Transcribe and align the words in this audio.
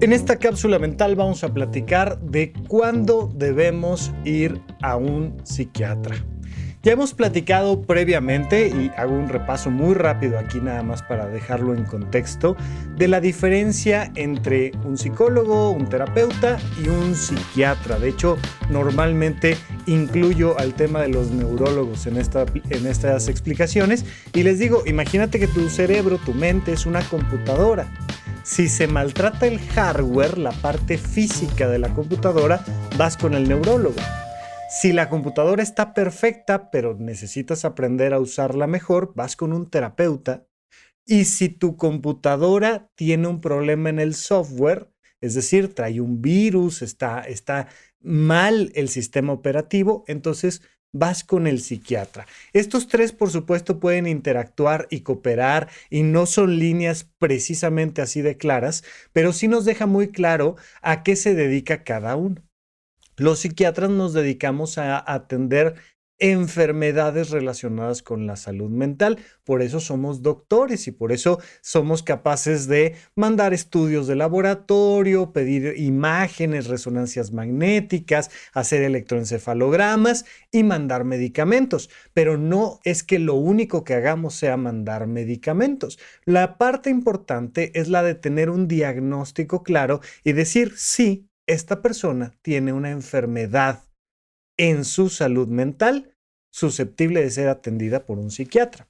En 0.00 0.12
esta 0.12 0.36
cápsula 0.36 0.78
mental 0.78 1.16
vamos 1.16 1.42
a 1.42 1.52
platicar 1.52 2.20
de 2.20 2.52
cuándo 2.68 3.32
debemos 3.34 4.12
ir 4.24 4.60
a 4.80 4.94
un 4.94 5.34
psiquiatra. 5.42 6.14
Ya 6.84 6.92
hemos 6.92 7.14
platicado 7.14 7.82
previamente, 7.82 8.68
y 8.68 8.92
hago 8.96 9.12
un 9.12 9.28
repaso 9.28 9.72
muy 9.72 9.94
rápido 9.94 10.38
aquí 10.38 10.60
nada 10.60 10.84
más 10.84 11.02
para 11.02 11.26
dejarlo 11.26 11.74
en 11.74 11.82
contexto, 11.82 12.56
de 12.96 13.08
la 13.08 13.20
diferencia 13.20 14.12
entre 14.14 14.70
un 14.84 14.96
psicólogo, 14.96 15.72
un 15.72 15.88
terapeuta 15.88 16.58
y 16.80 16.88
un 16.88 17.16
psiquiatra. 17.16 17.98
De 17.98 18.10
hecho, 18.10 18.36
normalmente 18.70 19.56
incluyo 19.86 20.56
al 20.60 20.74
tema 20.74 21.00
de 21.02 21.08
los 21.08 21.32
neurólogos 21.32 22.06
en, 22.06 22.18
en 22.18 22.86
estas 22.86 23.28
explicaciones 23.28 24.04
y 24.32 24.44
les 24.44 24.60
digo, 24.60 24.84
imagínate 24.86 25.40
que 25.40 25.48
tu 25.48 25.68
cerebro, 25.68 26.18
tu 26.18 26.34
mente 26.34 26.72
es 26.72 26.86
una 26.86 27.00
computadora. 27.02 27.90
Si 28.48 28.70
se 28.70 28.86
maltrata 28.86 29.46
el 29.46 29.58
hardware, 29.58 30.38
la 30.38 30.52
parte 30.52 30.96
física 30.96 31.68
de 31.68 31.78
la 31.78 31.92
computadora, 31.92 32.64
vas 32.96 33.18
con 33.18 33.34
el 33.34 33.46
neurólogo. 33.46 34.00
Si 34.70 34.94
la 34.94 35.10
computadora 35.10 35.62
está 35.62 35.92
perfecta, 35.92 36.70
pero 36.70 36.94
necesitas 36.94 37.66
aprender 37.66 38.14
a 38.14 38.20
usarla 38.20 38.66
mejor, 38.66 39.12
vas 39.14 39.36
con 39.36 39.52
un 39.52 39.68
terapeuta. 39.68 40.46
Y 41.04 41.26
si 41.26 41.50
tu 41.50 41.76
computadora 41.76 42.90
tiene 42.94 43.28
un 43.28 43.42
problema 43.42 43.90
en 43.90 43.98
el 43.98 44.14
software, 44.14 44.90
es 45.20 45.34
decir, 45.34 45.74
trae 45.74 46.00
un 46.00 46.22
virus, 46.22 46.80
está, 46.80 47.20
está 47.20 47.68
mal 48.00 48.72
el 48.74 48.88
sistema 48.88 49.34
operativo, 49.34 50.04
entonces 50.06 50.62
vas 50.92 51.24
con 51.24 51.46
el 51.46 51.60
psiquiatra. 51.60 52.26
Estos 52.52 52.88
tres, 52.88 53.12
por 53.12 53.30
supuesto, 53.30 53.78
pueden 53.80 54.06
interactuar 54.06 54.86
y 54.90 55.00
cooperar 55.00 55.68
y 55.90 56.02
no 56.02 56.26
son 56.26 56.58
líneas 56.58 57.08
precisamente 57.18 58.02
así 58.02 58.22
de 58.22 58.36
claras, 58.36 58.84
pero 59.12 59.32
sí 59.32 59.48
nos 59.48 59.64
deja 59.64 59.86
muy 59.86 60.08
claro 60.08 60.56
a 60.82 61.02
qué 61.02 61.16
se 61.16 61.34
dedica 61.34 61.84
cada 61.84 62.16
uno. 62.16 62.42
Los 63.16 63.40
psiquiatras 63.40 63.90
nos 63.90 64.12
dedicamos 64.12 64.78
a 64.78 65.02
atender 65.12 65.74
enfermedades 66.18 67.30
relacionadas 67.30 68.02
con 68.02 68.26
la 68.26 68.36
salud 68.36 68.70
mental. 68.70 69.18
Por 69.44 69.62
eso 69.62 69.80
somos 69.80 70.22
doctores 70.22 70.88
y 70.88 70.92
por 70.92 71.12
eso 71.12 71.40
somos 71.60 72.02
capaces 72.02 72.66
de 72.66 72.96
mandar 73.14 73.54
estudios 73.54 74.06
de 74.06 74.16
laboratorio, 74.16 75.32
pedir 75.32 75.74
imágenes, 75.76 76.66
resonancias 76.66 77.32
magnéticas, 77.32 78.30
hacer 78.52 78.82
electroencefalogramas 78.82 80.24
y 80.50 80.64
mandar 80.64 81.04
medicamentos. 81.04 81.90
Pero 82.14 82.36
no 82.36 82.80
es 82.84 83.02
que 83.02 83.18
lo 83.18 83.34
único 83.34 83.84
que 83.84 83.94
hagamos 83.94 84.34
sea 84.34 84.56
mandar 84.56 85.06
medicamentos. 85.06 85.98
La 86.24 86.58
parte 86.58 86.90
importante 86.90 87.78
es 87.78 87.88
la 87.88 88.02
de 88.02 88.14
tener 88.14 88.50
un 88.50 88.68
diagnóstico 88.68 89.62
claro 89.62 90.00
y 90.24 90.32
decir, 90.32 90.74
sí, 90.76 91.28
esta 91.46 91.80
persona 91.80 92.34
tiene 92.42 92.72
una 92.72 92.90
enfermedad 92.90 93.87
en 94.58 94.84
su 94.84 95.08
salud 95.08 95.48
mental 95.48 96.14
susceptible 96.50 97.22
de 97.22 97.30
ser 97.30 97.48
atendida 97.48 98.04
por 98.04 98.18
un 98.18 98.30
psiquiatra. 98.30 98.88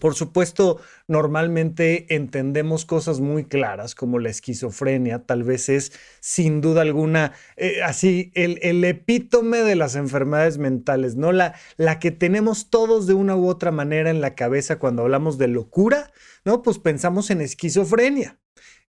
Por 0.00 0.14
supuesto, 0.14 0.80
normalmente 1.08 2.14
entendemos 2.14 2.84
cosas 2.84 3.20
muy 3.20 3.44
claras 3.44 3.94
como 3.94 4.18
la 4.18 4.30
esquizofrenia, 4.30 5.24
tal 5.24 5.42
vez 5.42 5.68
es 5.68 5.92
sin 6.20 6.60
duda 6.60 6.82
alguna 6.82 7.32
eh, 7.56 7.82
así 7.82 8.30
el, 8.34 8.84
epítome 8.84 9.58
de 9.58 9.74
las 9.74 9.96
enfermedades 9.96 10.58
mentales, 10.58 11.16
¿no? 11.16 11.32
La, 11.32 11.54
la 11.76 11.98
que 11.98 12.12
tenemos 12.12 12.70
todos 12.70 13.06
de 13.06 13.14
una 13.14 13.36
u 13.36 13.48
otra 13.48 13.72
manera 13.72 14.10
en 14.10 14.20
la 14.20 14.34
cabeza 14.34 14.78
cuando 14.78 15.02
hablamos 15.02 15.36
de 15.36 15.48
locura, 15.48 16.12
¿no? 16.44 16.62
Pues 16.62 16.78
pensamos 16.78 17.30
en 17.30 17.40
esquizofrenia 17.40 18.38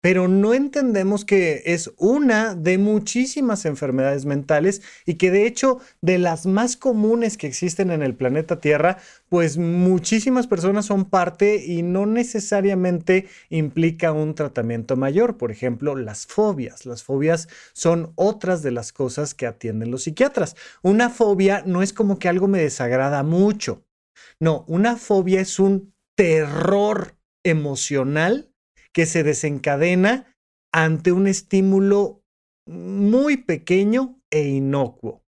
pero 0.00 0.28
no 0.28 0.54
entendemos 0.54 1.24
que 1.24 1.62
es 1.66 1.92
una 1.96 2.54
de 2.54 2.78
muchísimas 2.78 3.64
enfermedades 3.64 4.26
mentales 4.26 4.80
y 5.06 5.14
que 5.14 5.30
de 5.30 5.46
hecho 5.46 5.80
de 6.00 6.18
las 6.18 6.46
más 6.46 6.76
comunes 6.76 7.36
que 7.36 7.48
existen 7.48 7.90
en 7.90 8.02
el 8.02 8.14
planeta 8.14 8.60
Tierra, 8.60 8.98
pues 9.28 9.58
muchísimas 9.58 10.46
personas 10.46 10.86
son 10.86 11.04
parte 11.04 11.64
y 11.64 11.82
no 11.82 12.06
necesariamente 12.06 13.26
implica 13.50 14.12
un 14.12 14.34
tratamiento 14.34 14.96
mayor. 14.96 15.36
Por 15.36 15.50
ejemplo, 15.50 15.96
las 15.96 16.26
fobias. 16.26 16.86
Las 16.86 17.02
fobias 17.02 17.48
son 17.72 18.12
otras 18.14 18.62
de 18.62 18.70
las 18.70 18.92
cosas 18.92 19.34
que 19.34 19.46
atienden 19.46 19.90
los 19.90 20.04
psiquiatras. 20.04 20.54
Una 20.82 21.10
fobia 21.10 21.62
no 21.66 21.82
es 21.82 21.92
como 21.92 22.18
que 22.18 22.28
algo 22.28 22.46
me 22.46 22.60
desagrada 22.60 23.22
mucho. 23.24 23.84
No, 24.38 24.64
una 24.68 24.96
fobia 24.96 25.40
es 25.40 25.58
un 25.58 25.92
terror 26.16 27.16
emocional 27.44 28.52
que 28.92 29.06
se 29.06 29.22
desencadena 29.22 30.36
ante 30.72 31.12
un 31.12 31.26
estímulo 31.26 32.22
muy 32.66 33.38
pequeño 33.38 34.20
e 34.30 34.48
inocuo. 34.48 35.24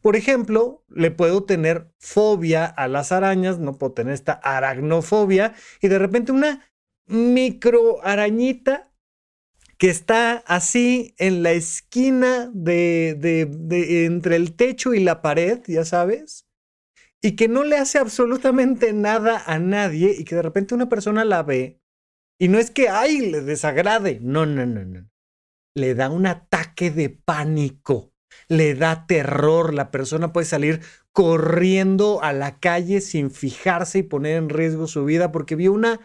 Por 0.00 0.16
ejemplo, 0.16 0.84
le 0.88 1.10
puedo 1.10 1.44
tener 1.44 1.90
fobia 1.98 2.66
a 2.66 2.88
las 2.88 3.10
arañas, 3.10 3.58
no 3.58 3.78
puedo 3.78 3.94
tener 3.94 4.12
esta 4.12 4.34
aracnofobia 4.34 5.54
y 5.80 5.88
de 5.88 5.98
repente 5.98 6.30
una 6.30 6.70
microarañita 7.06 8.92
que 9.78 9.88
está 9.88 10.36
así 10.46 11.14
en 11.18 11.42
la 11.42 11.52
esquina 11.52 12.50
de, 12.52 13.16
de, 13.18 14.04
entre 14.04 14.36
el 14.36 14.54
techo 14.54 14.94
y 14.94 15.00
la 15.00 15.22
pared, 15.22 15.60
ya 15.66 15.84
sabes, 15.84 16.46
y 17.22 17.34
que 17.34 17.48
no 17.48 17.64
le 17.64 17.78
hace 17.78 17.98
absolutamente 17.98 18.92
nada 18.92 19.42
a 19.46 19.58
nadie 19.58 20.14
y 20.18 20.24
que 20.24 20.34
de 20.34 20.42
repente 20.42 20.74
una 20.74 20.88
persona 20.88 21.24
la 21.24 21.42
ve 21.42 21.80
y 22.38 22.48
no 22.48 22.58
es 22.58 22.70
que, 22.70 22.88
ay, 22.88 23.30
le 23.30 23.40
desagrade. 23.40 24.18
No, 24.20 24.46
no, 24.46 24.66
no, 24.66 24.84
no. 24.84 25.08
Le 25.74 25.94
da 25.94 26.10
un 26.10 26.26
ataque 26.26 26.90
de 26.90 27.10
pánico. 27.10 28.12
Le 28.48 28.74
da 28.74 29.06
terror. 29.06 29.72
La 29.74 29.90
persona 29.90 30.32
puede 30.32 30.46
salir 30.46 30.80
corriendo 31.12 32.22
a 32.22 32.32
la 32.32 32.58
calle 32.58 33.00
sin 33.00 33.30
fijarse 33.30 33.98
y 33.98 34.02
poner 34.02 34.36
en 34.36 34.48
riesgo 34.48 34.86
su 34.86 35.04
vida 35.04 35.30
porque 35.30 35.54
vio 35.54 35.72
una 35.72 36.00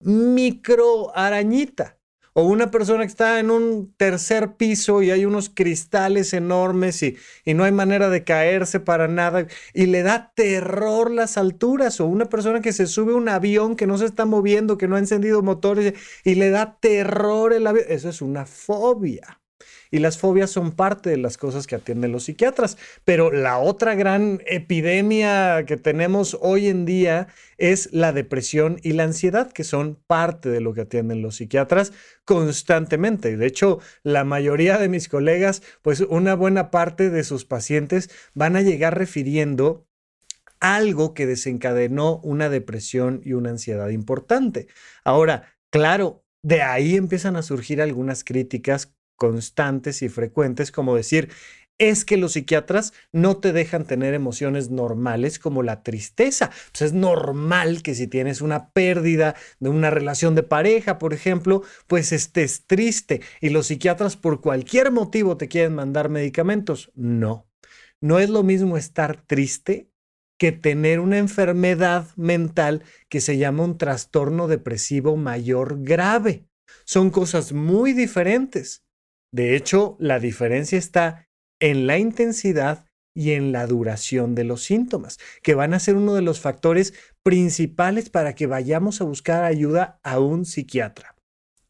micro 0.00 1.14
arañita 1.16 1.95
o 2.38 2.42
una 2.42 2.70
persona 2.70 3.00
que 3.00 3.08
está 3.08 3.40
en 3.40 3.50
un 3.50 3.94
tercer 3.96 4.56
piso 4.56 5.00
y 5.02 5.10
hay 5.10 5.24
unos 5.24 5.48
cristales 5.48 6.34
enormes 6.34 7.02
y, 7.02 7.16
y, 7.46 7.54
no 7.54 7.64
hay 7.64 7.72
manera 7.72 8.10
de 8.10 8.24
caerse 8.24 8.78
para 8.78 9.08
nada 9.08 9.46
y 9.72 9.86
le 9.86 10.02
da 10.02 10.32
terror 10.34 11.10
las 11.10 11.38
alturas, 11.38 11.98
o 11.98 12.04
una 12.04 12.26
persona 12.26 12.60
que 12.60 12.74
se 12.74 12.86
sube 12.86 13.14
a 13.14 13.16
un 13.16 13.30
avión 13.30 13.74
que 13.74 13.86
no 13.86 13.96
se 13.96 14.04
está 14.04 14.26
moviendo, 14.26 14.76
que 14.76 14.86
no 14.86 14.96
ha 14.96 14.98
encendido 14.98 15.40
motores 15.40 15.94
y 16.24 16.34
le 16.34 16.50
da 16.50 16.76
terror 16.78 17.54
el 17.54 17.66
avión. 17.66 17.86
Eso 17.88 18.10
es 18.10 18.20
una 18.20 18.44
fobia. 18.44 19.40
Y 19.90 19.98
las 19.98 20.18
fobias 20.18 20.50
son 20.50 20.72
parte 20.72 21.10
de 21.10 21.16
las 21.16 21.38
cosas 21.38 21.66
que 21.66 21.76
atienden 21.76 22.12
los 22.12 22.24
psiquiatras. 22.24 22.76
Pero 23.04 23.30
la 23.30 23.58
otra 23.58 23.94
gran 23.94 24.42
epidemia 24.46 25.64
que 25.66 25.76
tenemos 25.76 26.36
hoy 26.40 26.68
en 26.68 26.84
día 26.84 27.28
es 27.56 27.92
la 27.92 28.12
depresión 28.12 28.78
y 28.82 28.92
la 28.92 29.04
ansiedad, 29.04 29.52
que 29.52 29.64
son 29.64 29.98
parte 30.06 30.48
de 30.48 30.60
lo 30.60 30.74
que 30.74 30.82
atienden 30.82 31.22
los 31.22 31.36
psiquiatras 31.36 31.92
constantemente. 32.24 33.36
De 33.36 33.46
hecho, 33.46 33.80
la 34.02 34.24
mayoría 34.24 34.78
de 34.78 34.88
mis 34.88 35.08
colegas, 35.08 35.62
pues 35.82 36.00
una 36.00 36.34
buena 36.34 36.70
parte 36.70 37.10
de 37.10 37.24
sus 37.24 37.44
pacientes 37.44 38.10
van 38.34 38.56
a 38.56 38.62
llegar 38.62 38.98
refiriendo 38.98 39.86
algo 40.60 41.14
que 41.14 41.26
desencadenó 41.26 42.18
una 42.22 42.48
depresión 42.48 43.20
y 43.24 43.34
una 43.34 43.50
ansiedad 43.50 43.88
importante. 43.90 44.68
Ahora, 45.04 45.54
claro, 45.70 46.24
de 46.42 46.62
ahí 46.62 46.96
empiezan 46.96 47.36
a 47.36 47.42
surgir 47.42 47.82
algunas 47.82 48.24
críticas 48.24 48.96
constantes 49.16 50.02
y 50.02 50.08
frecuentes, 50.08 50.70
como 50.70 50.96
decir, 50.96 51.30
es 51.78 52.04
que 52.04 52.16
los 52.16 52.32
psiquiatras 52.32 52.92
no 53.12 53.36
te 53.38 53.52
dejan 53.52 53.84
tener 53.84 54.14
emociones 54.14 54.70
normales 54.70 55.38
como 55.38 55.62
la 55.62 55.82
tristeza. 55.82 56.50
Pues 56.72 56.82
es 56.82 56.92
normal 56.92 57.82
que 57.82 57.94
si 57.94 58.06
tienes 58.06 58.40
una 58.40 58.70
pérdida 58.70 59.34
de 59.60 59.68
una 59.68 59.90
relación 59.90 60.34
de 60.34 60.42
pareja, 60.42 60.98
por 60.98 61.12
ejemplo, 61.12 61.62
pues 61.86 62.12
estés 62.12 62.66
triste 62.66 63.20
y 63.40 63.50
los 63.50 63.66
psiquiatras 63.66 64.16
por 64.16 64.40
cualquier 64.40 64.90
motivo 64.90 65.36
te 65.36 65.48
quieren 65.48 65.74
mandar 65.74 66.08
medicamentos. 66.08 66.90
No, 66.94 67.46
no 68.00 68.18
es 68.18 68.30
lo 68.30 68.42
mismo 68.42 68.76
estar 68.76 69.22
triste 69.26 69.90
que 70.38 70.52
tener 70.52 71.00
una 71.00 71.18
enfermedad 71.18 72.08
mental 72.16 72.84
que 73.08 73.20
se 73.20 73.38
llama 73.38 73.64
un 73.64 73.78
trastorno 73.78 74.48
depresivo 74.48 75.16
mayor 75.16 75.82
grave. 75.82 76.46
Son 76.84 77.10
cosas 77.10 77.52
muy 77.52 77.92
diferentes. 77.94 78.85
De 79.36 79.54
hecho, 79.54 79.98
la 80.00 80.18
diferencia 80.18 80.78
está 80.78 81.28
en 81.60 81.86
la 81.86 81.98
intensidad 81.98 82.86
y 83.14 83.32
en 83.32 83.52
la 83.52 83.66
duración 83.66 84.34
de 84.34 84.44
los 84.44 84.62
síntomas, 84.62 85.18
que 85.42 85.54
van 85.54 85.74
a 85.74 85.78
ser 85.78 85.94
uno 85.94 86.14
de 86.14 86.22
los 86.22 86.40
factores 86.40 86.94
principales 87.22 88.08
para 88.08 88.34
que 88.34 88.46
vayamos 88.46 89.02
a 89.02 89.04
buscar 89.04 89.44
ayuda 89.44 90.00
a 90.02 90.20
un 90.20 90.46
psiquiatra. 90.46 91.16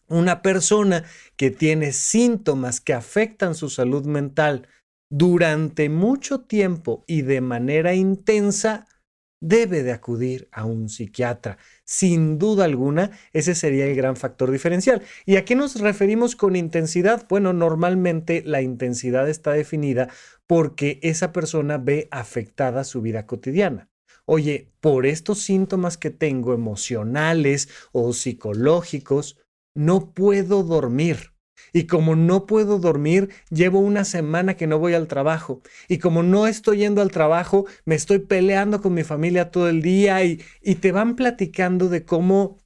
Una 0.06 0.42
persona 0.42 1.02
que 1.34 1.50
tiene 1.50 1.90
síntomas 1.90 2.80
que 2.80 2.94
afectan 2.94 3.56
su 3.56 3.68
salud 3.68 4.06
mental 4.06 4.68
durante 5.10 5.88
mucho 5.88 6.42
tiempo 6.42 7.02
y 7.08 7.22
de 7.22 7.40
manera 7.40 7.94
intensa, 7.94 8.86
debe 9.48 9.82
de 9.82 9.93
acudir 9.93 10.48
a 10.50 10.64
un 10.64 10.88
psiquiatra. 10.88 11.58
Sin 11.84 12.38
duda 12.38 12.64
alguna, 12.64 13.12
ese 13.32 13.54
sería 13.54 13.87
el 13.87 13.94
gran 13.94 14.16
factor 14.16 14.50
diferencial. 14.50 15.02
¿Y 15.25 15.37
a 15.37 15.44
qué 15.44 15.54
nos 15.54 15.81
referimos 15.81 16.34
con 16.34 16.56
intensidad? 16.56 17.26
Bueno, 17.28 17.52
normalmente 17.52 18.43
la 18.44 18.60
intensidad 18.60 19.28
está 19.28 19.52
definida 19.52 20.08
porque 20.46 20.98
esa 21.02 21.32
persona 21.32 21.78
ve 21.78 22.08
afectada 22.10 22.82
su 22.82 23.02
vida 23.02 23.26
cotidiana. 23.26 23.88
Oye, 24.25 24.72
por 24.81 25.06
estos 25.06 25.38
síntomas 25.38 25.96
que 25.96 26.10
tengo 26.10 26.52
emocionales 26.52 27.69
o 27.92 28.12
psicológicos, 28.12 29.38
no 29.75 30.12
puedo 30.12 30.64
dormir. 30.64 31.35
Y 31.76 31.87
como 31.87 32.17
no 32.17 32.46
puedo 32.46 32.78
dormir, 32.78 33.28
llevo 33.50 33.81
una 33.81 34.06
semana 34.06 34.56
que 34.56 34.67
no 34.67 34.78
voy 34.78 34.94
al 34.94 35.08
trabajo. 35.08 35.61
Y 35.88 35.99
como 35.99 36.23
no 36.23 36.46
estoy 36.46 36.78
yendo 36.78 37.02
al 37.02 37.11
trabajo, 37.11 37.67
me 37.84 37.94
estoy 37.94 38.20
peleando 38.20 38.81
con 38.81 38.94
mi 38.94 39.05
familia 39.05 39.50
todo 39.50 39.69
el 39.69 39.82
día 39.82 40.25
y, 40.25 40.40
y 40.62 40.76
te 40.76 40.90
van 40.90 41.17
platicando 41.17 41.90
de 41.90 42.02
cómo 42.06 42.56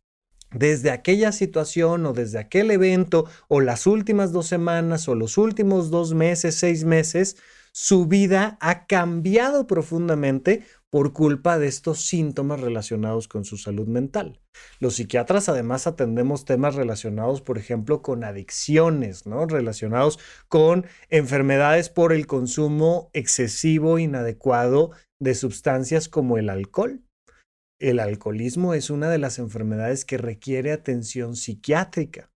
desde 0.52 0.92
aquella 0.92 1.32
situación 1.32 2.06
o 2.06 2.12
desde 2.12 2.38
aquel 2.38 2.70
evento 2.70 3.24
o 3.48 3.60
las 3.60 3.88
últimas 3.88 4.30
dos 4.30 4.46
semanas 4.46 5.08
o 5.08 5.16
los 5.16 5.38
últimos 5.38 5.90
dos 5.90 6.14
meses, 6.14 6.54
seis 6.54 6.84
meses, 6.84 7.36
su 7.72 8.06
vida 8.06 8.58
ha 8.60 8.86
cambiado 8.86 9.66
profundamente 9.66 10.64
por 10.90 11.12
culpa 11.12 11.58
de 11.58 11.68
estos 11.68 12.00
síntomas 12.00 12.60
relacionados 12.60 13.28
con 13.28 13.44
su 13.44 13.56
salud 13.56 13.86
mental. 13.86 14.40
Los 14.80 14.96
psiquiatras 14.96 15.48
además 15.48 15.86
atendemos 15.86 16.44
temas 16.44 16.74
relacionados, 16.74 17.40
por 17.42 17.58
ejemplo, 17.58 18.02
con 18.02 18.24
adicciones, 18.24 19.26
¿no? 19.26 19.46
Relacionados 19.46 20.18
con 20.48 20.86
enfermedades 21.08 21.88
por 21.88 22.12
el 22.12 22.26
consumo 22.26 23.10
excesivo, 23.12 23.98
inadecuado 23.98 24.90
de 25.20 25.34
sustancias 25.34 26.08
como 26.08 26.38
el 26.38 26.50
alcohol. 26.50 27.02
El 27.80 28.00
alcoholismo 28.00 28.74
es 28.74 28.90
una 28.90 29.08
de 29.08 29.18
las 29.18 29.38
enfermedades 29.38 30.04
que 30.04 30.18
requiere 30.18 30.72
atención 30.72 31.36
psiquiátrica. 31.36 32.30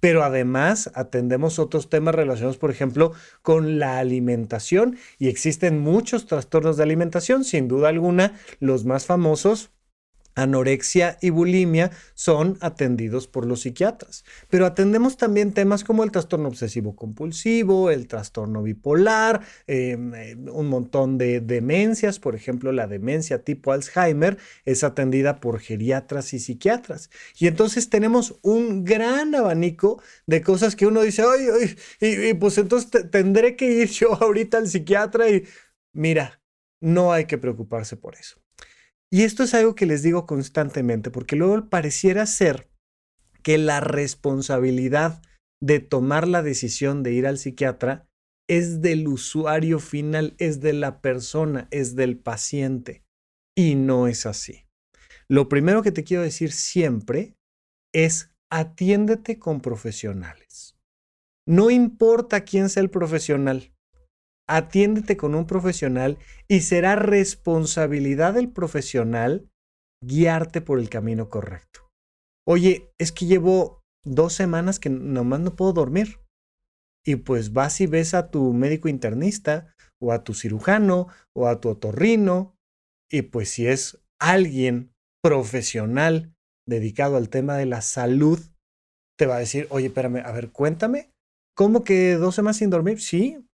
Pero 0.00 0.22
además 0.22 0.90
atendemos 0.94 1.58
otros 1.58 1.90
temas 1.90 2.14
relacionados, 2.14 2.58
por 2.58 2.70
ejemplo, 2.70 3.12
con 3.42 3.78
la 3.78 3.98
alimentación 3.98 4.96
y 5.18 5.28
existen 5.28 5.80
muchos 5.80 6.26
trastornos 6.26 6.76
de 6.76 6.84
alimentación, 6.84 7.44
sin 7.44 7.68
duda 7.68 7.88
alguna, 7.88 8.38
los 8.60 8.84
más 8.84 9.06
famosos 9.06 9.70
anorexia 10.38 11.18
y 11.20 11.30
bulimia 11.30 11.90
son 12.14 12.58
atendidos 12.60 13.26
por 13.26 13.44
los 13.44 13.62
psiquiatras. 13.62 14.24
Pero 14.48 14.66
atendemos 14.66 15.16
también 15.16 15.52
temas 15.52 15.84
como 15.84 16.04
el 16.04 16.10
trastorno 16.10 16.48
obsesivo 16.48 16.94
compulsivo, 16.94 17.90
el 17.90 18.06
trastorno 18.06 18.62
bipolar, 18.62 19.42
em, 19.66 20.14
eh, 20.14 20.36
un 20.36 20.68
montón 20.68 21.18
de 21.18 21.40
demencias, 21.40 22.18
por 22.18 22.34
ejemplo, 22.34 22.72
la 22.72 22.86
demencia 22.86 23.42
tipo 23.42 23.72
Alzheimer 23.72 24.38
es 24.64 24.84
atendida 24.84 25.40
por 25.40 25.58
geriatras 25.60 26.32
y 26.32 26.38
psiquiatras. 26.38 27.10
Y 27.38 27.46
entonces 27.48 27.90
tenemos 27.90 28.38
un 28.42 28.84
gran 28.84 29.34
abanico 29.34 30.00
de 30.26 30.42
cosas 30.42 30.76
que 30.76 30.86
uno 30.86 31.02
dice, 31.02 31.22
ay, 31.22 31.46
ay, 32.00 32.28
y, 32.30 32.34
pues 32.34 32.58
entonces 32.58 33.10
tendré 33.10 33.56
que 33.56 33.66
ir 33.70 33.88
yo 33.88 34.14
ahorita 34.14 34.58
al 34.58 34.68
psiquiatra 34.68 35.28
y 35.30 35.44
mira, 35.92 36.40
no 36.80 37.12
hay 37.12 37.24
que 37.26 37.38
preocuparse 37.38 37.96
por 37.96 38.14
eso. 38.14 38.40
Y 39.10 39.22
esto 39.22 39.42
es 39.42 39.54
algo 39.54 39.74
que 39.74 39.86
les 39.86 40.02
digo 40.02 40.26
constantemente, 40.26 41.10
porque 41.10 41.36
luego 41.36 41.68
pareciera 41.68 42.26
ser 42.26 42.70
que 43.42 43.56
la 43.56 43.80
responsabilidad 43.80 45.22
de 45.62 45.80
tomar 45.80 46.28
la 46.28 46.42
decisión 46.42 47.02
de 47.02 47.12
ir 47.12 47.26
al 47.26 47.38
psiquiatra 47.38 48.06
es 48.48 48.80
del 48.80 49.08
usuario 49.08 49.78
final, 49.78 50.34
es 50.38 50.60
de 50.60 50.72
la 50.72 51.00
persona, 51.00 51.68
es 51.70 51.94
del 51.96 52.18
paciente. 52.18 53.04
Y 53.56 53.74
no 53.74 54.06
es 54.06 54.26
así. 54.26 54.66
Lo 55.28 55.48
primero 55.48 55.82
que 55.82 55.92
te 55.92 56.04
quiero 56.04 56.22
decir 56.22 56.52
siempre 56.52 57.34
es 57.92 58.30
atiéndete 58.50 59.38
con 59.38 59.60
profesionales. 59.60 60.76
No 61.46 61.70
importa 61.70 62.44
quién 62.44 62.68
sea 62.68 62.82
el 62.82 62.90
profesional, 62.90 63.72
atiéndete 64.48 65.16
con 65.16 65.34
un 65.34 65.46
profesional 65.46 66.18
y 66.48 66.60
será 66.62 66.96
responsabilidad 66.96 68.34
del 68.34 68.50
profesional 68.50 69.48
guiarte 70.02 70.60
por 70.60 70.78
el 70.78 70.88
camino 70.88 71.28
correcto. 71.28 71.88
Oye, 72.46 72.90
es 72.98 73.12
que 73.12 73.26
llevo 73.26 73.82
dos 74.04 74.32
semanas 74.32 74.78
que 74.78 74.90
nomás 74.90 75.40
no 75.40 75.54
puedo 75.54 75.72
dormir. 75.72 76.20
Y 77.06 77.16
pues 77.16 77.52
vas 77.52 77.80
y 77.80 77.86
ves 77.86 78.14
a 78.14 78.30
tu 78.30 78.52
médico 78.52 78.88
internista 78.88 79.74
o 80.00 80.12
a 80.12 80.24
tu 80.24 80.34
cirujano 80.34 81.08
o 81.34 81.46
a 81.46 81.60
tu 81.60 81.68
otorrino. 81.68 82.56
Y 83.10 83.22
pues 83.22 83.50
si 83.50 83.66
es 83.66 83.98
alguien 84.20 84.92
profesional 85.22 86.34
dedicado 86.66 87.16
al 87.16 87.28
tema 87.28 87.56
de 87.56 87.66
la 87.66 87.80
salud, 87.80 88.40
te 89.18 89.26
va 89.26 89.36
a 89.36 89.40
decir, 89.40 89.66
oye, 89.70 89.86
espérame, 89.86 90.22
a 90.24 90.32
ver, 90.32 90.52
cuéntame, 90.52 91.10
¿cómo 91.56 91.82
que 91.82 92.14
dos 92.14 92.34
semanas 92.34 92.58
sin 92.58 92.70
dormir? 92.70 93.00
Sí, 93.00 93.47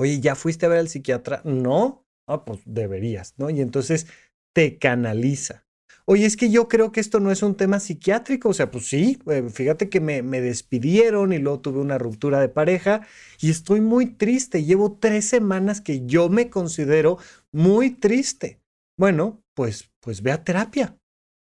Oye, 0.00 0.18
¿ya 0.18 0.34
fuiste 0.34 0.64
a 0.64 0.70
ver 0.70 0.78
al 0.78 0.88
psiquiatra? 0.88 1.42
No. 1.44 2.06
Ah, 2.26 2.46
pues 2.46 2.60
deberías, 2.64 3.34
¿no? 3.36 3.50
Y 3.50 3.60
entonces 3.60 4.06
te 4.54 4.78
canaliza. 4.78 5.66
Oye, 6.06 6.24
es 6.24 6.38
que 6.38 6.50
yo 6.50 6.68
creo 6.68 6.90
que 6.90 7.00
esto 7.00 7.20
no 7.20 7.30
es 7.30 7.42
un 7.42 7.54
tema 7.54 7.80
psiquiátrico. 7.80 8.48
O 8.48 8.54
sea, 8.54 8.70
pues 8.70 8.88
sí, 8.88 9.18
eh, 9.26 9.50
fíjate 9.50 9.90
que 9.90 10.00
me, 10.00 10.22
me, 10.22 10.40
despidieron 10.40 11.34
y 11.34 11.38
luego 11.38 11.60
tuve 11.60 11.80
una 11.80 11.98
ruptura 11.98 12.40
de 12.40 12.48
pareja 12.48 13.06
y 13.42 13.50
estoy 13.50 13.82
muy 13.82 14.06
triste. 14.06 14.64
Llevo 14.64 14.96
tres 14.98 15.26
semanas 15.26 15.82
que 15.82 16.06
yo 16.06 16.30
me 16.30 16.48
considero 16.48 17.18
muy 17.52 17.90
triste. 17.90 18.58
Bueno, 18.96 19.42
pues, 19.54 19.90
pues 20.00 20.22
ve 20.22 20.32
a 20.32 20.42
terapia. 20.42 20.96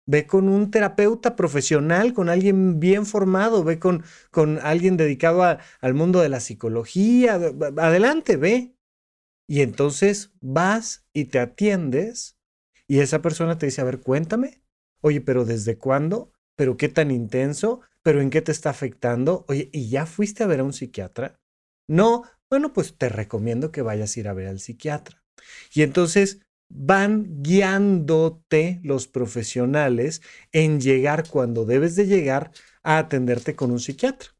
Ve 0.06 0.26
con 0.26 0.48
un 0.48 0.70
terapeuta 0.70 1.36
profesional, 1.36 2.12
con 2.12 2.28
alguien 2.28 2.80
bien 2.80 3.06
formado, 3.06 3.62
ve 3.62 3.78
con, 3.78 4.02
con 4.30 4.58
alguien 4.58 4.96
dedicado 4.96 5.42
al 5.44 5.94
mundo 5.94 6.20
de 6.20 6.28
la 6.28 6.40
psicología. 6.40 7.34
Adelante, 7.76 8.36
ve. 8.36 8.74
Y 9.48 9.60
entonces 9.60 10.32
vas 10.40 11.04
y 11.12 11.26
te 11.26 11.38
atiendes 11.38 12.36
y 12.88 13.00
esa 13.00 13.22
persona 13.22 13.58
te 13.58 13.66
dice, 13.66 13.80
a 13.80 13.84
ver, 13.84 14.00
cuéntame. 14.00 14.62
Oye, 15.00 15.20
pero 15.20 15.44
¿desde 15.44 15.78
cuándo? 15.78 16.32
¿Pero 16.56 16.76
qué 16.76 16.88
tan 16.88 17.10
intenso? 17.10 17.80
¿Pero 18.02 18.20
en 18.20 18.30
qué 18.30 18.42
te 18.42 18.52
está 18.52 18.70
afectando? 18.70 19.44
Oye, 19.48 19.70
¿y 19.72 19.88
ya 19.88 20.06
fuiste 20.06 20.42
a 20.42 20.46
ver 20.46 20.60
a 20.60 20.64
un 20.64 20.72
psiquiatra? 20.72 21.40
No, 21.88 22.24
bueno, 22.50 22.72
pues 22.72 22.96
te 22.96 23.08
recomiendo 23.08 23.72
que 23.72 23.82
vayas 23.82 24.16
a 24.16 24.20
ir 24.20 24.28
a 24.28 24.34
ver 24.34 24.48
al 24.48 24.60
psiquiatra. 24.60 25.24
Y 25.72 25.82
entonces 25.82 26.40
van 26.74 27.42
guiándote 27.42 28.80
los 28.82 29.06
profesionales 29.06 30.22
en 30.52 30.80
llegar 30.80 31.28
cuando 31.28 31.64
debes 31.64 31.96
de 31.96 32.06
llegar 32.06 32.50
a 32.82 32.98
atenderte 32.98 33.54
con 33.54 33.70
un 33.70 33.80
psiquiatra. 33.80 34.30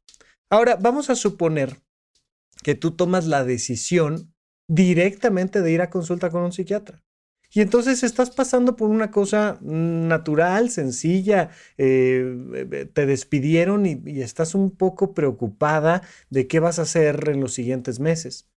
Ahora, 0.49 0.75
vamos 0.75 1.09
a 1.09 1.15
suponer 1.15 1.77
que 2.63 2.75
tú 2.75 2.91
tomas 2.91 3.25
la 3.25 3.43
decisión 3.43 4.33
directamente 4.67 5.61
de 5.61 5.71
ir 5.71 5.81
a 5.81 5.89
consulta 5.89 6.29
con 6.29 6.43
un 6.43 6.51
psiquiatra. 6.51 7.03
Y 7.55 7.61
entonces 7.61 8.01
estás 8.01 8.31
pasando 8.31 8.75
por 8.75 8.89
una 8.89 9.11
cosa 9.11 9.59
natural, 9.61 10.71
sencilla, 10.71 11.51
eh, 11.77 12.89
te 12.93 13.05
despidieron 13.05 13.85
y 13.85 14.21
estás 14.21 14.55
un 14.55 14.71
poco 14.71 15.13
preocupada 15.13 16.01
de 16.31 16.47
qué 16.47 16.59
vas 16.59 16.79
a 16.79 16.83
hacer 16.83 17.29
en 17.29 17.41
los 17.41 17.53
siguientes 17.53 17.99
meses. 17.99 18.49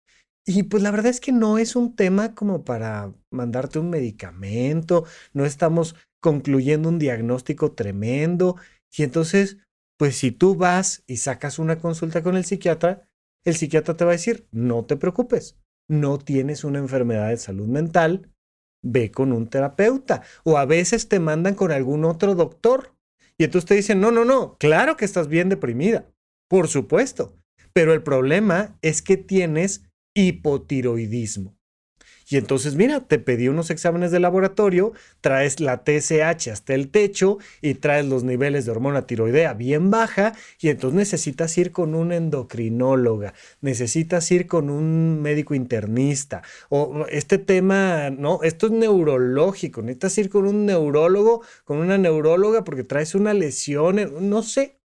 Y 0.46 0.62
pues 0.64 0.82
la 0.82 0.92
verdad 0.92 1.06
es 1.06 1.20
que 1.20 1.32
no 1.32 1.58
es 1.58 1.74
un 1.74 1.96
tema 1.96 2.34
como 2.34 2.64
para 2.64 3.12
mandarte 3.32 3.80
un 3.80 3.90
medicamento, 3.90 5.04
no 5.32 5.44
estamos 5.44 5.96
concluyendo 6.22 6.88
un 6.88 7.00
diagnóstico 7.00 7.72
tremendo. 7.72 8.56
Y 8.96 9.02
entonces, 9.02 9.58
pues 9.98 10.16
si 10.16 10.30
tú 10.30 10.54
vas 10.54 11.02
y 11.08 11.16
sacas 11.16 11.58
una 11.58 11.80
consulta 11.80 12.22
con 12.22 12.36
el 12.36 12.44
psiquiatra, 12.44 13.08
el 13.44 13.56
psiquiatra 13.56 13.96
te 13.96 14.04
va 14.04 14.12
a 14.12 14.12
decir, 14.12 14.46
no 14.52 14.84
te 14.84 14.96
preocupes, 14.96 15.58
no 15.88 16.18
tienes 16.18 16.62
una 16.62 16.78
enfermedad 16.78 17.28
de 17.28 17.36
salud 17.38 17.66
mental, 17.66 18.30
ve 18.84 19.10
con 19.10 19.32
un 19.32 19.48
terapeuta. 19.48 20.22
O 20.44 20.58
a 20.58 20.64
veces 20.64 21.08
te 21.08 21.18
mandan 21.18 21.54
con 21.54 21.72
algún 21.72 22.04
otro 22.04 22.36
doctor. 22.36 22.94
Y 23.36 23.44
entonces 23.44 23.68
te 23.68 23.74
dicen, 23.74 24.00
no, 24.00 24.12
no, 24.12 24.24
no, 24.24 24.56
claro 24.58 24.96
que 24.96 25.04
estás 25.04 25.26
bien 25.26 25.48
deprimida, 25.48 26.06
por 26.48 26.68
supuesto. 26.68 27.36
Pero 27.72 27.92
el 27.92 28.02
problema 28.02 28.78
es 28.80 29.02
que 29.02 29.16
tienes 29.16 29.82
hipotiroidismo. 30.16 31.56
Y 32.28 32.38
entonces, 32.38 32.74
mira, 32.74 33.06
te 33.06 33.20
pedí 33.20 33.46
unos 33.46 33.70
exámenes 33.70 34.10
de 34.10 34.18
laboratorio, 34.18 34.92
traes 35.20 35.60
la 35.60 35.84
TSH 35.84 36.48
hasta 36.50 36.74
el 36.74 36.90
techo 36.90 37.38
y 37.62 37.74
traes 37.74 38.04
los 38.04 38.24
niveles 38.24 38.64
de 38.64 38.72
hormona 38.72 39.06
tiroidea 39.06 39.54
bien 39.54 39.92
baja 39.92 40.34
y 40.58 40.70
entonces 40.70 40.96
necesitas 40.96 41.56
ir 41.56 41.70
con 41.70 41.94
un 41.94 42.10
endocrinóloga, 42.10 43.34
necesitas 43.60 44.28
ir 44.32 44.48
con 44.48 44.70
un 44.70 45.22
médico 45.22 45.54
internista 45.54 46.42
o 46.68 47.06
este 47.10 47.38
tema, 47.38 48.10
no, 48.10 48.40
esto 48.42 48.66
es 48.66 48.72
neurológico, 48.72 49.82
necesitas 49.82 50.18
ir 50.18 50.28
con 50.28 50.48
un 50.48 50.66
neurólogo, 50.66 51.42
con 51.64 51.78
una 51.78 51.96
neuróloga 51.96 52.64
porque 52.64 52.82
traes 52.82 53.14
una 53.14 53.34
lesión, 53.34 54.28
no 54.28 54.42
sé, 54.42 54.80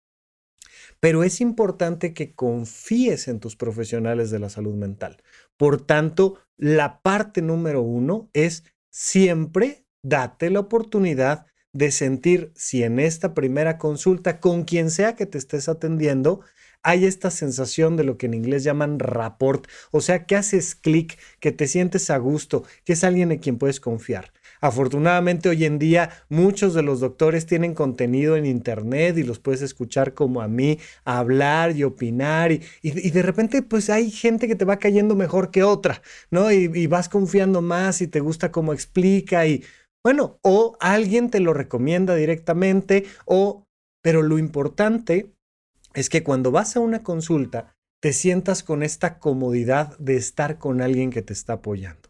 pero 0.99 1.23
es 1.23 1.41
importante 1.41 2.13
que 2.13 2.33
confíes 2.33 3.27
en 3.27 3.39
tus 3.39 3.55
profesionales 3.55 4.31
de 4.31 4.39
la 4.39 4.49
salud 4.49 4.75
mental. 4.75 5.21
Por 5.57 5.81
tanto, 5.81 6.39
la 6.57 7.01
parte 7.01 7.41
número 7.41 7.81
uno 7.81 8.29
es 8.33 8.63
siempre 8.89 9.85
date 10.01 10.49
la 10.49 10.61
oportunidad 10.61 11.45
de 11.71 11.91
sentir 11.91 12.51
si 12.55 12.83
en 12.83 12.99
esta 12.99 13.33
primera 13.33 13.77
consulta, 13.77 14.39
con 14.39 14.63
quien 14.63 14.89
sea 14.89 15.15
que 15.15 15.25
te 15.25 15.37
estés 15.37 15.69
atendiendo, 15.69 16.41
hay 16.81 17.05
esta 17.05 17.29
sensación 17.29 17.97
de 17.97 18.03
lo 18.03 18.17
que 18.17 18.27
en 18.27 18.33
inglés 18.33 18.63
llaman 18.63 18.99
rapport, 18.99 19.67
o 19.91 20.01
sea, 20.01 20.25
que 20.25 20.35
haces 20.35 20.75
clic, 20.75 21.19
que 21.39 21.51
te 21.51 21.67
sientes 21.67 22.09
a 22.09 22.17
gusto, 22.17 22.63
que 22.85 22.93
es 22.93 23.03
alguien 23.03 23.31
en 23.31 23.39
quien 23.39 23.57
puedes 23.57 23.79
confiar. 23.79 24.31
Afortunadamente 24.61 25.49
hoy 25.49 25.65
en 25.65 25.79
día 25.79 26.09
muchos 26.29 26.73
de 26.73 26.81
los 26.81 26.99
doctores 26.99 27.45
tienen 27.45 27.73
contenido 27.73 28.35
en 28.35 28.45
internet 28.45 29.17
y 29.17 29.23
los 29.23 29.39
puedes 29.39 29.61
escuchar 29.61 30.13
como 30.13 30.41
a 30.41 30.47
mí 30.47 30.79
hablar 31.05 31.75
y 31.75 31.83
opinar 31.83 32.51
y, 32.51 32.59
de 32.81 33.21
repente 33.21 33.61
pues 33.61 33.89
hay 33.89 34.11
gente 34.11 34.47
que 34.47 34.55
te 34.55 34.65
va 34.65 34.77
cayendo 34.77 35.15
mejor 35.15 35.51
que 35.51 35.63
otra, 35.63 36.01
¿no? 36.29 36.51
Y, 36.51 36.69
y 36.73 36.87
vas 36.87 37.09
confiando 37.09 37.61
más 37.61 38.01
y 38.01 38.07
te 38.07 38.19
gusta 38.19 38.51
cómo 38.51 38.73
explica 38.73 39.45
y 39.47 39.63
bueno, 40.03 40.39
o 40.41 40.77
alguien 40.79 41.29
te 41.29 41.39
lo 41.39 41.53
recomienda 41.53 42.15
directamente 42.15 43.05
o, 43.25 43.65
pero 44.01 44.21
lo 44.21 44.37
importante 44.37 45.33
es 45.93 46.09
que 46.09 46.23
cuando 46.23 46.51
vas 46.51 46.75
a 46.75 46.79
una 46.79 47.03
consulta 47.03 47.75
te 48.01 48.13
sientas 48.13 48.63
con 48.63 48.83
esta 48.83 49.19
comodidad 49.19 49.97
de 49.99 50.15
estar 50.15 50.57
con 50.57 50.81
alguien 50.81 51.11
que 51.11 51.21
te 51.21 51.33
está 51.33 51.53
apoyando. 51.53 52.09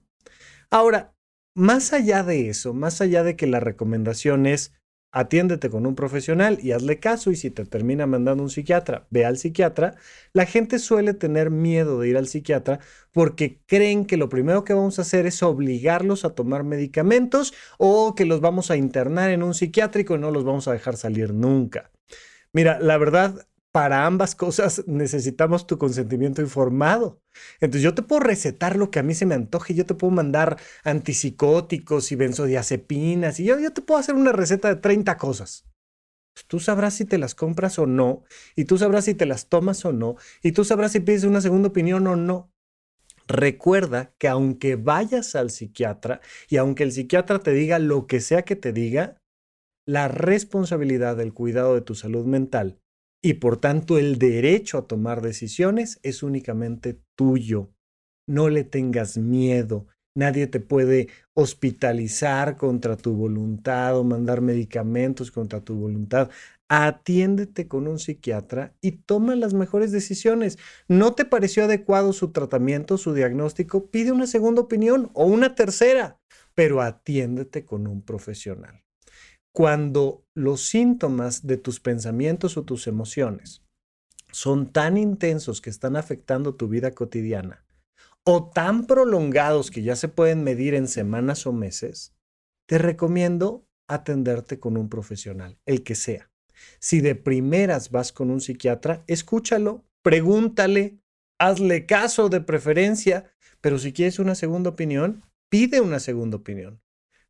Ahora, 0.70 1.14
más 1.56 1.94
allá 1.94 2.24
de 2.24 2.50
eso, 2.50 2.74
más 2.74 3.02
allá 3.02 3.24
de 3.24 3.36
que 3.36 3.48
la 3.48 3.60
recomendación 3.60 4.46
es 4.46 4.74
atiéndete 5.12 5.70
con 5.70 5.86
un 5.86 5.96
profesional 5.96 6.60
y 6.62 6.72
hazle 6.72 7.00
caso 7.00 7.32
y 7.32 7.36
si 7.36 7.50
te 7.50 7.66
termina 7.66 8.06
mandando 8.06 8.44
un 8.44 8.50
psiquiatra, 8.50 9.08
ve 9.10 9.26
al 9.26 9.38
psiquiatra, 9.38 9.96
la 10.34 10.46
gente 10.46 10.78
suele 10.78 11.14
tener 11.14 11.50
miedo 11.50 12.00
de 12.00 12.10
ir 12.10 12.18
al 12.18 12.28
psiquiatra 12.28 12.80
porque 13.12 13.60
creen 13.66 14.06
que 14.06 14.18
lo 14.18 14.30
primero 14.30 14.64
que 14.64 14.74
vamos 14.74 15.00
a 15.00 15.02
hacer 15.02 15.26
es 15.26 15.42
obligarlos 15.42 16.26
a 16.26 16.36
tomar 16.36 16.64
medicamentos 16.64 17.54
o 17.78 18.14
que 18.14 18.26
los 18.26 18.40
vamos 18.40 18.70
a 18.70 18.78
internar 18.78 19.32
en 19.32 19.44
un 19.44 19.54
psiquiátrico 19.54 20.16
y 20.16 20.20
no 20.20 20.32
los 20.32 20.44
vamos 20.44 20.68
a 20.68 20.74
dejar 20.74 20.96
salir 20.96 21.34
nunca. 21.34 21.92
Mira, 22.54 22.80
la 22.80 22.98
verdad, 22.98 23.48
para 23.72 24.06
ambas 24.06 24.36
cosas 24.36 24.84
necesitamos 24.88 25.68
tu 25.68 25.78
consentimiento 25.78 26.42
informado. 26.42 27.22
Entonces 27.60 27.84
yo 27.84 27.94
te 27.94 28.02
puedo 28.02 28.22
recetar 28.22 28.76
lo 28.76 28.90
que 28.90 29.00
a 29.00 29.04
mí 29.04 29.14
se 29.14 29.26
me 29.26 29.36
antoje, 29.36 29.76
yo 29.76 29.86
te 29.86 29.94
puedo 29.94 30.12
mandar 30.12 30.58
antipsicóticos 30.84 32.12
y 32.12 32.16
benzodiazepinas 32.16 33.40
y 33.40 33.46
yo, 33.46 33.60
yo 33.60 33.72
te 33.72 33.82
puedo 33.82 34.00
hacer 34.00 34.16
una 34.16 34.32
receta 34.32 34.70
de 34.70 34.78
30 34.78 35.18
cosas. 35.18 35.66
Tú 36.48 36.60
sabrás 36.60 36.96
si 36.96 37.06
te 37.06 37.18
las 37.18 37.36
compras 37.36 37.80
o 37.80 37.86
no, 37.86 38.24
y 38.56 38.66
tú 38.66 38.78
sabrás 38.78 39.06
si 39.06 39.14
te 39.14 39.26
las 39.26 39.50
tomas 39.50 39.84
o 39.86 39.92
no, 39.92 40.16
y 40.42 40.54
tú 40.54 40.64
sabrás 40.64 40.94
si 40.94 41.02
pides 41.02 41.26
una 41.26 41.42
segunda 41.42 41.68
opinión 41.68 42.08
o 42.08 42.16
no. 42.16 42.52
Recuerda 43.28 44.14
que 44.18 44.28
aunque 44.28 44.76
vayas 44.76 45.36
al 45.36 45.52
psiquiatra 45.52 46.22
y 46.48 46.58
aunque 46.58 46.84
el 46.84 46.92
psiquiatra 46.92 47.40
te 47.40 47.52
diga 47.52 47.78
lo 47.78 48.08
que 48.08 48.22
sea 48.22 48.44
que 48.44 48.56
te 48.56 48.74
diga, 48.74 49.18
la 49.86 50.08
responsabilidad 50.08 51.18
del 51.18 51.34
cuidado 51.34 51.76
de 51.76 51.82
tu 51.82 51.94
salud 51.94 52.26
mental 52.26 52.80
y 53.22 53.36
por 53.36 53.58
tanto 53.58 53.98
el 53.98 54.18
derecho 54.18 54.78
a 54.78 54.88
tomar 54.88 55.22
decisiones 55.22 56.00
es 56.04 56.24
únicamente 56.24 57.00
tuyo. 57.16 57.70
No 58.28 58.50
le 58.50 58.64
tengas 58.64 59.18
miedo. 59.18 59.88
Nadie 60.16 60.48
te 60.48 60.60
puede 60.60 61.08
hospitalizar 61.34 62.58
contra 62.58 62.98
tu 62.98 63.14
voluntad 63.14 63.98
o 63.98 64.04
mandar 64.04 64.42
medicamentos 64.42 65.32
contra 65.32 65.62
tu 65.62 65.76
voluntad. 65.76 66.30
Atiéndete 66.68 67.68
con 67.68 67.88
un 67.88 68.00
psiquiatra 68.00 68.76
y 68.82 68.92
toma 68.92 69.36
las 69.36 69.54
mejores 69.54 69.92
decisiones. 69.92 70.58
¿No 70.88 71.14
te 71.14 71.26
pareció 71.26 71.66
adecuado 71.66 72.14
su 72.14 72.32
tratamiento, 72.32 72.98
su 72.98 73.14
diagnóstico? 73.14 73.88
Pide 73.88 74.12
una 74.12 74.28
segunda 74.28 74.62
opinión 74.62 75.10
o 75.14 75.26
una 75.26 75.56
tercera, 75.56 76.20
pero 76.54 76.82
atiéndete 76.82 77.66
con 77.66 77.88
un 77.88 78.02
profesional 78.02 78.84
cuando 79.54 80.26
los 80.36 80.62
síntomas 80.62 81.46
de 81.46 81.58
tus 81.58 81.80
pensamientos 81.80 82.58
o 82.58 82.64
tus 82.64 82.88
emociones 82.88 83.64
son 84.32 84.72
tan 84.72 84.98
intensos 84.98 85.62
que 85.62 85.70
están 85.70 85.96
afectando 85.96 86.56
tu 86.56 86.68
vida 86.68 86.92
cotidiana 86.92 87.66
o 88.24 88.50
tan 88.50 88.86
prolongados 88.86 89.72
que 89.72 89.82
ya 89.82 89.96
se 89.96 90.08
pueden 90.08 90.44
medir 90.44 90.76
en 90.76 90.88
semanas 90.88 91.48
o 91.48 91.54
meses, 91.54 92.14
te 92.68 92.78
recomiendo 92.78 93.66
atenderte 93.88 94.60
con 94.60 94.78
un 94.78 94.90
profesional, 94.90 95.58
el 95.66 95.84
que 95.84 95.96
sea. 95.96 96.30
Si 96.80 97.02
de 97.02 97.16
primeras 97.16 97.90
vas 97.90 98.12
con 98.12 98.30
un 98.30 98.42
psiquiatra, 98.42 99.04
escúchalo, 99.08 99.84
pregúntale, 100.04 101.00
hazle 101.40 101.86
caso 101.86 102.30
de 102.30 102.42
preferencia, 102.42 103.34
pero 103.62 103.80
si 103.80 103.94
quieres 103.94 104.20
una 104.20 104.36
segunda 104.36 104.70
opinión, 104.70 105.24
pide 105.50 105.82
una 105.82 106.00
segunda 106.00 106.38
opinión. 106.38 106.82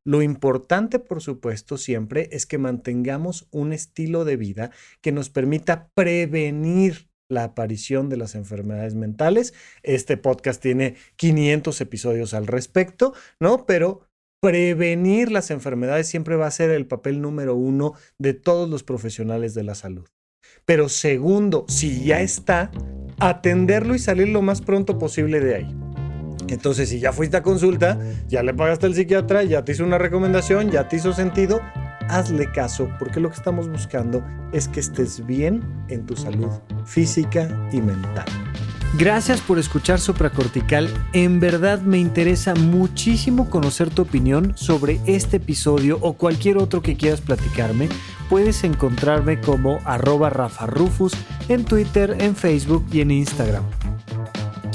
Lo 0.06 0.22
importante, 0.22 1.00
por 1.00 1.22
supuesto, 1.22 1.78
siempre 1.78 2.30
es 2.32 2.46
que 2.46 2.58
mantengamos 2.58 3.48
un 3.52 3.74
estilo 3.74 4.26
de 4.26 4.38
vida 4.38 4.72
que 5.02 5.12
nos 5.12 5.30
permita 5.30 5.90
prevenir 5.94 7.10
la 7.30 7.44
aparición 7.44 8.10
de 8.10 8.18
las 8.18 8.36
enfermedades 8.36 8.96
mentales. 8.96 9.54
Este 9.84 10.18
podcast 10.18 10.62
tiene 10.62 10.96
500 11.16 11.80
episodios 11.82 12.34
al 12.34 12.48
respecto, 12.48 13.14
¿no? 13.40 13.66
Pero 13.66 14.02
prevenir 14.42 15.32
las 15.32 15.52
enfermedades 15.52 16.08
siempre 16.08 16.36
va 16.36 16.48
a 16.48 16.52
ser 16.52 16.72
el 16.72 16.88
papel 16.88 17.22
número 17.22 17.56
uno 17.56 17.94
de 18.18 18.34
todos 18.34 18.70
los 18.70 18.84
profesionales 18.84 19.54
de 19.54 19.64
la 19.64 19.76
salud. 19.76 20.08
Pero 20.66 20.90
segundo, 20.90 21.66
si 21.68 22.04
ya 22.04 22.22
está, 22.22 22.72
atenderlo 23.20 23.96
y 23.96 24.00
salir 24.00 24.30
lo 24.30 24.42
más 24.42 24.62
pronto 24.62 24.98
posible 24.98 25.40
de 25.40 25.56
ahí. 25.56 25.76
Entonces, 26.50 26.90
si 26.90 27.00
ya 27.00 27.14
fuiste 27.14 27.38
a 27.38 27.44
consulta, 27.44 27.98
ya 28.28 28.44
le 28.44 28.54
pagaste 28.54 28.88
al 28.88 28.96
psiquiatra, 28.96 29.44
ya 29.44 29.64
te 29.64 29.74
hizo 29.74 29.84
una 29.84 29.98
recomendación, 29.98 30.72
ya 30.72 30.88
te 30.88 30.98
hizo 30.98 31.14
sentido, 31.14 31.62
hazle 32.10 32.52
caso, 32.52 32.90
porque 33.00 33.20
lo 33.20 33.30
que 33.30 33.36
estamos 33.36 33.70
buscando 33.70 34.24
es 34.52 34.68
que 34.68 34.80
estés 34.80 35.26
bien 35.26 35.62
en 35.90 36.06
tu 36.06 36.16
salud 36.16 36.50
física 36.86 37.48
y 37.72 37.82
mental. 37.82 38.26
Gracias 38.98 39.40
por 39.40 39.60
escuchar 39.60 40.00
Supracortical. 40.00 40.90
En 41.14 41.40
verdad 41.40 41.82
me 41.82 42.00
interesa 42.00 42.56
muchísimo 42.56 43.50
conocer 43.50 43.92
tu 43.92 44.02
opinión 44.02 44.54
sobre 44.58 45.00
este 45.06 45.38
episodio 45.38 46.00
o 46.02 46.14
cualquier 46.14 46.58
otro 46.58 46.82
que 46.82 46.98
quieras 46.98 47.22
platicarme. 47.22 47.88
Puedes 48.30 48.64
encontrarme 48.64 49.40
como 49.40 49.80
arroba 49.86 50.32
Rafa 50.32 50.66
Rufus 50.66 51.14
en 51.50 51.66
Twitter, 51.66 52.18
en 52.20 52.36
Facebook 52.36 52.86
y 52.92 53.02
en 53.02 53.12
Instagram. 53.12 53.64